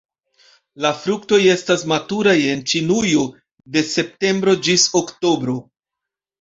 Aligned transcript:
La 0.85 0.91
fruktoj 1.01 1.39
estas 1.55 1.83
maturaj 1.91 2.33
en 2.55 2.65
Ĉinujo 2.73 3.29
de 3.77 3.87
septembro 3.93 4.59
ĝis 4.71 4.91
oktobro. 5.05 5.61